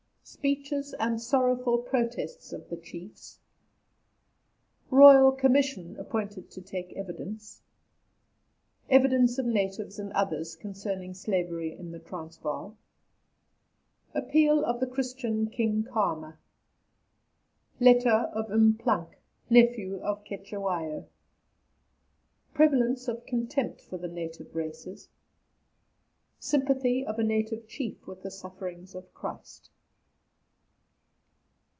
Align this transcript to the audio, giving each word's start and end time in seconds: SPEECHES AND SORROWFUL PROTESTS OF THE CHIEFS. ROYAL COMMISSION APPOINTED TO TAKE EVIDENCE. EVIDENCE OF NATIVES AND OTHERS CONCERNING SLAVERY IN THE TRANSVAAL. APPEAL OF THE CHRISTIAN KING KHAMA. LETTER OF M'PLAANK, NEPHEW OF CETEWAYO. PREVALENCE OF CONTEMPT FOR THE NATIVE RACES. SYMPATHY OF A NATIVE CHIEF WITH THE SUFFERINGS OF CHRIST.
SPEECHES 0.23 0.93
AND 0.93 1.19
SORROWFUL 1.21 1.79
PROTESTS 1.79 2.53
OF 2.53 2.69
THE 2.69 2.77
CHIEFS. 2.77 3.39
ROYAL 4.89 5.33
COMMISSION 5.33 5.97
APPOINTED 5.99 6.49
TO 6.49 6.61
TAKE 6.61 6.93
EVIDENCE. 6.93 7.61
EVIDENCE 8.89 9.37
OF 9.37 9.45
NATIVES 9.47 9.99
AND 9.99 10.13
OTHERS 10.13 10.55
CONCERNING 10.55 11.13
SLAVERY 11.15 11.73
IN 11.77 11.91
THE 11.91 11.99
TRANSVAAL. 11.99 12.77
APPEAL 14.13 14.63
OF 14.63 14.79
THE 14.79 14.87
CHRISTIAN 14.87 15.47
KING 15.49 15.83
KHAMA. 15.83 16.37
LETTER 17.81 18.31
OF 18.33 18.47
M'PLAANK, 18.49 19.17
NEPHEW 19.49 19.97
OF 20.01 20.23
CETEWAYO. 20.25 21.07
PREVALENCE 22.53 23.09
OF 23.09 23.25
CONTEMPT 23.25 23.81
FOR 23.81 23.97
THE 23.97 24.07
NATIVE 24.07 24.55
RACES. 24.55 25.09
SYMPATHY 26.39 27.05
OF 27.05 27.19
A 27.19 27.23
NATIVE 27.23 27.67
CHIEF 27.67 28.07
WITH 28.07 28.23
THE 28.23 28.31
SUFFERINGS 28.31 28.95
OF 28.95 29.13
CHRIST. 29.13 29.69